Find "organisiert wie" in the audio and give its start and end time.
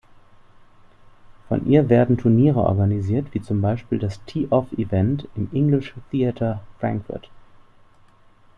2.61-3.41